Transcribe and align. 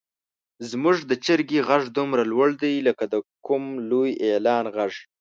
زموږ 0.69 0.97
د 1.09 1.11
چرګې 1.25 1.59
غږ 1.69 1.83
دومره 1.97 2.23
لوړ 2.31 2.49
دی 2.61 2.73
لکه 2.87 3.03
د 3.13 3.15
کوم 3.45 3.63
لوی 3.89 4.11
اعلان 4.27 4.65
غږ. 4.75 4.93